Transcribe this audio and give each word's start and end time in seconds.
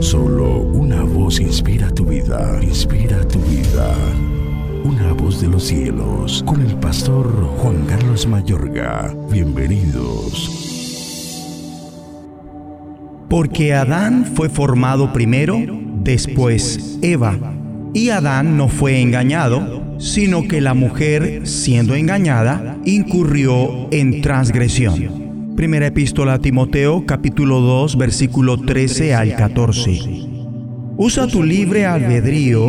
Solo 0.00 0.60
una 0.60 1.02
voz 1.02 1.40
inspira 1.40 1.90
tu 1.90 2.04
vida, 2.06 2.58
inspira 2.62 3.26
tu 3.26 3.38
vida. 3.40 3.94
Una 4.84 5.12
voz 5.12 5.40
de 5.40 5.48
los 5.48 5.64
cielos, 5.64 6.42
con 6.46 6.60
el 6.60 6.76
pastor 6.76 7.26
Juan 7.58 7.84
Carlos 7.86 8.26
Mayorga. 8.26 9.14
Bienvenidos. 9.30 10.66
Porque 13.28 13.74
Adán 13.74 14.24
fue 14.24 14.48
formado 14.48 15.12
primero, 15.12 15.58
después 16.02 16.98
Eva. 17.02 17.36
Y 17.94 18.10
Adán 18.10 18.56
no 18.56 18.68
fue 18.68 19.00
engañado, 19.00 19.98
sino 19.98 20.46
que 20.46 20.60
la 20.60 20.74
mujer, 20.74 21.46
siendo 21.46 21.94
engañada, 21.94 22.76
incurrió 22.84 23.88
en 23.90 24.20
transgresión. 24.20 25.25
Primera 25.56 25.86
epístola 25.86 26.34
a 26.34 26.38
Timoteo, 26.38 27.06
capítulo 27.06 27.60
2, 27.60 27.96
versículo 27.96 28.58
13 28.58 29.14
al 29.14 29.36
14. 29.36 29.90
Usa 30.98 31.26
tu 31.28 31.42
libre 31.42 31.86
albedrío 31.86 32.68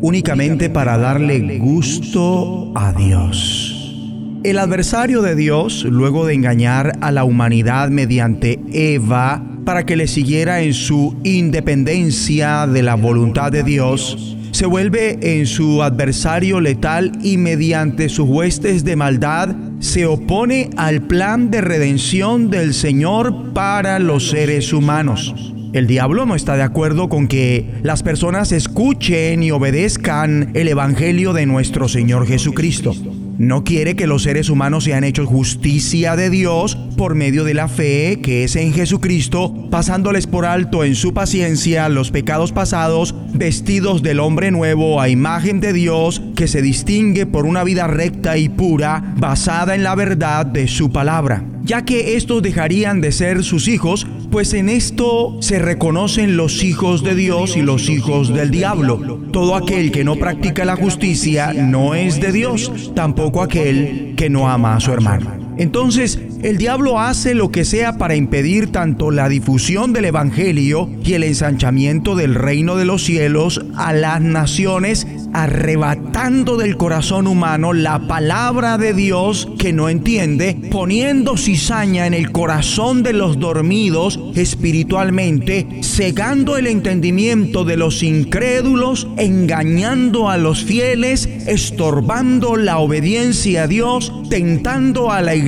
únicamente 0.00 0.70
para 0.70 0.96
darle 0.98 1.58
gusto 1.58 2.72
a 2.76 2.92
Dios. 2.92 4.40
El 4.44 4.60
adversario 4.60 5.20
de 5.20 5.34
Dios, 5.34 5.84
luego 5.84 6.26
de 6.26 6.34
engañar 6.34 6.92
a 7.00 7.10
la 7.10 7.24
humanidad 7.24 7.90
mediante 7.90 8.60
Eva 8.72 9.44
para 9.64 9.84
que 9.84 9.96
le 9.96 10.06
siguiera 10.06 10.60
en 10.60 10.74
su 10.74 11.16
independencia 11.24 12.68
de 12.68 12.84
la 12.84 12.94
voluntad 12.94 13.50
de 13.50 13.64
Dios, 13.64 14.36
se 14.52 14.64
vuelve 14.64 15.18
en 15.20 15.44
su 15.46 15.82
adversario 15.82 16.60
letal 16.60 17.10
y 17.20 17.36
mediante 17.36 18.08
sus 18.08 18.28
huestes 18.28 18.84
de 18.84 18.94
maldad 18.94 19.56
se 19.80 20.06
opone 20.06 20.70
al 20.76 21.02
plan 21.02 21.50
de 21.50 21.60
redención 21.60 22.50
del 22.50 22.74
Señor 22.74 23.52
para 23.52 23.98
los 23.98 24.30
seres 24.30 24.72
humanos. 24.72 25.34
El 25.72 25.86
diablo 25.86 26.24
no 26.24 26.34
está 26.34 26.56
de 26.56 26.62
acuerdo 26.62 27.08
con 27.08 27.28
que 27.28 27.68
las 27.82 28.02
personas 28.02 28.52
escuchen 28.52 29.42
y 29.42 29.50
obedezcan 29.50 30.50
el 30.54 30.68
Evangelio 30.68 31.32
de 31.32 31.46
nuestro 31.46 31.88
Señor 31.88 32.26
Jesucristo. 32.26 32.94
No 33.38 33.62
quiere 33.62 33.94
que 33.94 34.08
los 34.08 34.24
seres 34.24 34.50
humanos 34.50 34.82
sean 34.82 35.04
hechos 35.04 35.28
justicia 35.28 36.16
de 36.16 36.28
Dios 36.28 36.74
por 36.96 37.14
medio 37.14 37.44
de 37.44 37.54
la 37.54 37.68
fe 37.68 38.18
que 38.20 38.42
es 38.42 38.56
en 38.56 38.72
Jesucristo, 38.72 39.68
pasándoles 39.70 40.26
por 40.26 40.44
alto 40.44 40.82
en 40.82 40.96
su 40.96 41.14
paciencia 41.14 41.88
los 41.88 42.10
pecados 42.10 42.50
pasados, 42.50 43.14
vestidos 43.32 44.02
del 44.02 44.18
hombre 44.18 44.50
nuevo 44.50 45.00
a 45.00 45.08
imagen 45.08 45.60
de 45.60 45.72
Dios, 45.72 46.20
que 46.34 46.48
se 46.48 46.62
distingue 46.62 47.26
por 47.26 47.46
una 47.46 47.62
vida 47.62 47.86
recta 47.86 48.36
y 48.38 48.48
pura, 48.48 49.14
basada 49.16 49.76
en 49.76 49.84
la 49.84 49.94
verdad 49.94 50.44
de 50.44 50.66
su 50.66 50.90
palabra. 50.90 51.44
Ya 51.62 51.84
que 51.84 52.16
estos 52.16 52.42
dejarían 52.42 53.00
de 53.00 53.12
ser 53.12 53.44
sus 53.44 53.68
hijos, 53.68 54.08
pues 54.30 54.52
en 54.54 54.68
esto 54.68 55.36
se 55.40 55.58
reconocen 55.58 56.36
los 56.36 56.62
hijos 56.62 57.02
de 57.02 57.14
Dios 57.14 57.56
y 57.56 57.62
los 57.62 57.88
hijos 57.88 58.32
del 58.32 58.50
diablo. 58.50 59.20
Todo 59.32 59.54
aquel 59.54 59.90
que 59.90 60.04
no 60.04 60.16
practica 60.16 60.64
la 60.64 60.76
justicia 60.76 61.52
no 61.52 61.94
es 61.94 62.20
de 62.20 62.32
Dios, 62.32 62.92
tampoco 62.94 63.42
aquel 63.42 64.14
que 64.16 64.30
no 64.30 64.48
ama 64.48 64.76
a 64.76 64.80
su 64.80 64.92
hermano. 64.92 65.37
Entonces, 65.58 66.20
el 66.40 66.56
diablo 66.56 67.00
hace 67.00 67.34
lo 67.34 67.50
que 67.50 67.64
sea 67.64 67.98
para 67.98 68.14
impedir 68.14 68.70
tanto 68.70 69.10
la 69.10 69.28
difusión 69.28 69.92
del 69.92 70.04
Evangelio 70.04 70.88
y 71.04 71.14
el 71.14 71.24
ensanchamiento 71.24 72.14
del 72.14 72.36
reino 72.36 72.76
de 72.76 72.84
los 72.84 73.02
cielos 73.02 73.60
a 73.76 73.92
las 73.92 74.20
naciones, 74.20 75.08
arrebatando 75.32 76.56
del 76.56 76.76
corazón 76.76 77.26
humano 77.26 77.72
la 77.72 78.06
palabra 78.06 78.78
de 78.78 78.94
Dios 78.94 79.48
que 79.58 79.72
no 79.72 79.88
entiende, 79.88 80.56
poniendo 80.70 81.36
cizaña 81.36 82.06
en 82.06 82.14
el 82.14 82.30
corazón 82.30 83.02
de 83.02 83.14
los 83.14 83.40
dormidos 83.40 84.20
espiritualmente, 84.36 85.80
cegando 85.82 86.56
el 86.56 86.68
entendimiento 86.68 87.64
de 87.64 87.76
los 87.76 88.04
incrédulos, 88.04 89.08
engañando 89.16 90.30
a 90.30 90.36
los 90.36 90.62
fieles, 90.62 91.28
estorbando 91.48 92.54
la 92.54 92.78
obediencia 92.78 93.64
a 93.64 93.66
Dios, 93.66 94.12
tentando 94.30 95.10
a 95.10 95.20
la 95.20 95.34
iglesia 95.34 95.47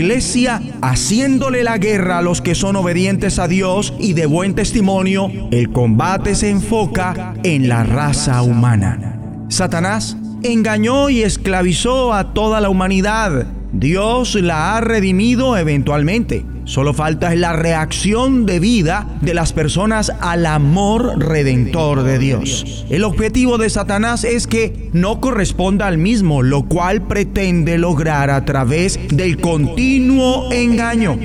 haciéndole 0.83 1.65
la 1.65 1.78
guerra 1.78 2.19
a 2.19 2.22
los 2.22 2.41
que 2.41 2.55
son 2.55 2.77
obedientes 2.77 3.38
a 3.38 3.49
Dios 3.49 3.94
y 3.99 4.12
de 4.12 4.27
buen 4.27 4.55
testimonio, 4.55 5.31
el 5.50 5.71
combate 5.71 6.34
se 6.34 6.50
enfoca 6.50 7.34
en 7.43 7.69
la 7.69 7.84
raza 7.84 8.43
humana. 8.43 9.19
Satanás 9.49 10.16
engañó 10.43 11.10
y 11.10 11.22
esclavizó 11.22 12.15
a 12.15 12.33
toda 12.33 12.60
la 12.60 12.71
humanidad. 12.71 13.47
Dios 13.73 14.35
la 14.35 14.77
ha 14.77 14.81
redimido 14.81 15.57
eventualmente. 15.57 16.45
Solo 16.65 16.93
falta 16.93 17.35
la 17.35 17.53
reacción 17.53 18.47
de 18.47 18.61
vida 18.61 19.09
de 19.23 19.35
las 19.35 19.53
personas 19.53 20.13
al 20.21 20.47
amor 20.47 21.19
redentor 21.19 22.03
de 22.03 22.19
Dios. 22.19 22.85
El 22.91 23.05
objetivo 23.05 23.59
de 23.59 23.71
Satanás 23.71 24.25
es 24.25 24.47
que 24.47 24.91
no 24.93 25.21
corresponda 25.21 25.87
al 25.87 25.99
mismo, 25.99 26.43
lo 26.43 26.65
cual 26.65 27.03
pretende 27.03 27.79
lograr 27.79 28.31
a 28.31 28.45
través 28.45 29.01
del 29.09 29.41
continuo 29.41 30.53
engaño. 30.53 31.17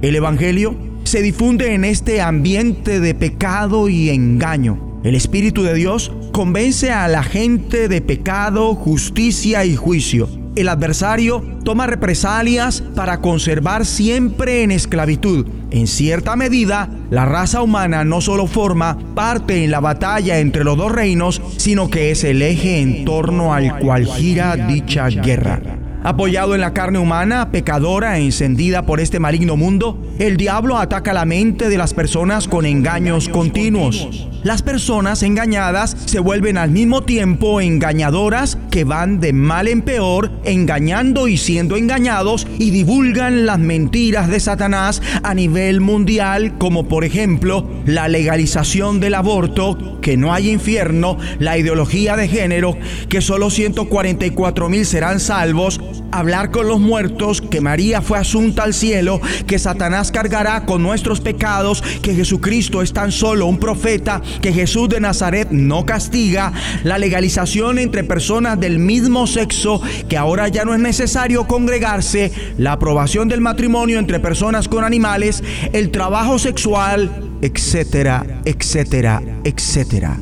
El 0.00 0.16
Evangelio 0.16 0.76
se 1.04 1.22
difunde 1.22 1.74
en 1.74 1.84
este 1.84 2.20
ambiente 2.20 3.00
de 3.00 3.14
pecado 3.14 3.88
y 3.88 4.10
engaño. 4.10 5.00
El 5.04 5.14
Espíritu 5.14 5.62
de 5.62 5.74
Dios 5.74 6.12
convence 6.32 6.92
a 6.92 7.08
la 7.08 7.22
gente 7.22 7.88
de 7.88 8.00
pecado, 8.00 8.74
justicia 8.74 9.64
y 9.66 9.76
juicio 9.76 10.43
el 10.56 10.68
adversario 10.68 11.42
toma 11.64 11.86
represalias 11.86 12.82
para 12.94 13.20
conservar 13.20 13.86
siempre 13.86 14.62
en 14.62 14.70
esclavitud. 14.70 15.46
En 15.70 15.86
cierta 15.86 16.36
medida, 16.36 16.88
la 17.10 17.24
raza 17.24 17.62
humana 17.62 18.04
no 18.04 18.20
solo 18.20 18.46
forma 18.46 18.98
parte 19.14 19.64
en 19.64 19.70
la 19.70 19.80
batalla 19.80 20.38
entre 20.38 20.64
los 20.64 20.76
dos 20.76 20.92
reinos, 20.92 21.42
sino 21.56 21.90
que 21.90 22.10
es 22.10 22.24
el 22.24 22.42
eje 22.42 22.80
en 22.80 23.04
torno 23.04 23.52
al 23.54 23.78
cual 23.78 24.06
gira 24.06 24.56
dicha 24.56 25.08
guerra. 25.08 25.83
Apoyado 26.06 26.54
en 26.54 26.60
la 26.60 26.74
carne 26.74 26.98
humana, 26.98 27.50
pecadora, 27.50 28.18
encendida 28.18 28.84
por 28.84 29.00
este 29.00 29.20
maligno 29.20 29.56
mundo, 29.56 29.98
el 30.18 30.36
diablo 30.36 30.76
ataca 30.76 31.14
la 31.14 31.24
mente 31.24 31.70
de 31.70 31.78
las 31.78 31.94
personas 31.94 32.46
con 32.46 32.66
engaños 32.66 33.30
continuos. 33.30 34.28
Las 34.42 34.60
personas 34.60 35.22
engañadas 35.22 35.96
se 36.04 36.18
vuelven 36.18 36.58
al 36.58 36.70
mismo 36.70 37.04
tiempo 37.04 37.62
engañadoras 37.62 38.58
que 38.70 38.84
van 38.84 39.18
de 39.18 39.32
mal 39.32 39.66
en 39.66 39.80
peor, 39.80 40.30
engañando 40.44 41.26
y 41.26 41.38
siendo 41.38 41.78
engañados 41.78 42.46
y 42.58 42.70
divulgan 42.70 43.46
las 43.46 43.58
mentiras 43.58 44.28
de 44.28 44.40
Satanás 44.40 45.00
a 45.22 45.32
nivel 45.32 45.80
mundial, 45.80 46.58
como 46.58 46.86
por 46.86 47.06
ejemplo 47.06 47.66
la 47.86 48.08
legalización 48.08 49.00
del 49.00 49.14
aborto, 49.14 49.98
que 50.02 50.18
no 50.18 50.34
hay 50.34 50.50
infierno, 50.50 51.16
la 51.38 51.56
ideología 51.56 52.14
de 52.14 52.28
género, 52.28 52.76
que 53.08 53.22
solo 53.22 53.48
144 53.48 54.68
mil 54.68 54.84
serán 54.84 55.20
salvos, 55.20 55.80
hablar 56.12 56.50
con 56.50 56.68
los 56.68 56.80
muertos, 56.80 57.40
que 57.40 57.60
María 57.60 58.02
fue 58.02 58.18
asunta 58.18 58.62
al 58.62 58.74
cielo, 58.74 59.20
que 59.46 59.58
Satanás 59.58 60.10
cargará 60.10 60.64
con 60.66 60.82
nuestros 60.82 61.20
pecados, 61.20 61.82
que 62.02 62.14
Jesucristo 62.14 62.82
es 62.82 62.92
tan 62.92 63.12
solo 63.12 63.46
un 63.46 63.58
profeta, 63.58 64.22
que 64.40 64.52
Jesús 64.52 64.88
de 64.88 65.00
Nazaret 65.00 65.48
no 65.50 65.84
castiga, 65.86 66.52
la 66.84 66.98
legalización 66.98 67.78
entre 67.78 68.04
personas 68.04 68.58
del 68.60 68.78
mismo 68.78 69.26
sexo, 69.26 69.80
que 70.08 70.16
ahora 70.16 70.48
ya 70.48 70.64
no 70.64 70.74
es 70.74 70.80
necesario 70.80 71.46
congregarse, 71.46 72.32
la 72.58 72.72
aprobación 72.72 73.28
del 73.28 73.40
matrimonio 73.40 73.98
entre 73.98 74.20
personas 74.20 74.68
con 74.68 74.84
animales, 74.84 75.42
el 75.72 75.90
trabajo 75.90 76.38
sexual, 76.38 77.10
etcétera, 77.42 78.24
etcétera, 78.44 79.22
etcétera. 79.44 80.18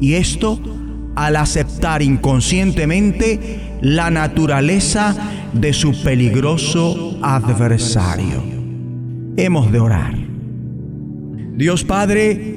Y 0.00 0.14
esto 0.14 0.60
al 1.14 1.36
aceptar 1.36 2.02
inconscientemente 2.02 3.60
la 3.80 4.10
naturaleza 4.10 5.14
de 5.52 5.72
su 5.72 6.02
peligroso 6.02 7.18
adversario. 7.22 8.42
Hemos 9.36 9.70
de 9.70 9.80
orar. 9.80 10.14
Dios 11.56 11.84
Padre, 11.84 12.56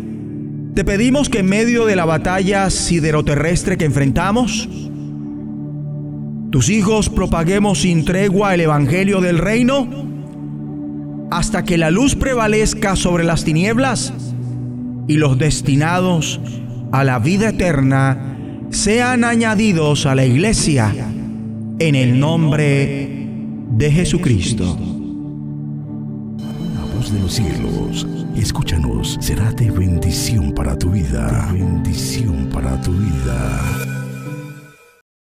te 0.74 0.84
pedimos 0.84 1.30
que 1.30 1.40
en 1.40 1.48
medio 1.48 1.86
de 1.86 1.96
la 1.96 2.06
batalla 2.06 2.70
sideroterrestre 2.70 3.78
que 3.78 3.86
enfrentamos, 3.86 4.70
tus 6.52 6.70
hijos 6.70 7.10
propaguemos 7.10 7.82
sin 7.82 8.06
tregua 8.06 8.54
el 8.54 8.62
Evangelio 8.62 9.22
del 9.22 9.38
Reino 9.38 9.88
hasta 11.30 11.64
que 11.64 11.78
la 11.78 11.92
luz 11.92 12.16
prevalezca 12.16 12.96
sobre 12.96 13.24
las 13.24 13.44
tinieblas 13.44 14.14
y 15.08 15.18
los 15.18 15.38
destinados 15.38 16.40
a 16.92 17.04
la 17.04 17.20
vida 17.20 17.50
eterna 17.50 18.37
sean 18.70 19.24
añadidos 19.24 20.06
a 20.06 20.16
la 20.16 20.26
iglesia 20.26 20.94
en 21.80 21.96
el 21.96 22.20
nombre 22.20 23.28
de 23.72 23.92
Jesucristo. 23.92 24.78
La 26.74 26.96
voz 26.96 27.12
de 27.12 27.20
los 27.20 27.34
cielos, 27.34 28.08
escúchanos, 28.36 29.18
será 29.22 29.52
de 29.52 29.72
bendición 29.72 30.54
para 30.54 30.78
tu 30.78 30.92
vida. 30.92 31.50
bendición 31.52 32.50
para 32.52 32.80
tu 32.82 32.92
vida. 32.92 33.97